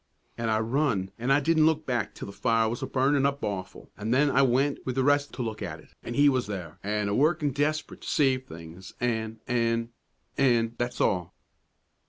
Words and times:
"An' 0.35 0.49
I 0.49 0.57
run, 0.57 1.11
an' 1.19 1.29
I 1.29 1.39
didn't 1.39 1.67
look 1.67 1.85
back 1.85 2.15
till 2.15 2.25
the 2.25 2.31
fire 2.31 2.67
was 2.67 2.81
a 2.81 2.87
burnin' 2.87 3.23
up 3.23 3.43
awful; 3.43 3.91
an' 3.95 4.09
then 4.09 4.31
I 4.31 4.41
went 4.41 4.83
with 4.83 4.95
the 4.95 5.03
rest 5.03 5.31
to 5.33 5.43
look 5.43 5.61
at 5.61 5.79
it; 5.79 5.93
an' 6.01 6.15
he 6.15 6.27
was 6.27 6.47
there, 6.47 6.79
an' 6.81 7.07
a 7.07 7.13
workin' 7.13 7.51
desperate 7.51 8.01
to 8.01 8.07
save 8.07 8.47
things, 8.47 8.95
an' 8.99 9.41
an' 9.47 9.89
an' 10.39 10.73
that's 10.79 11.01
all." 11.01 11.35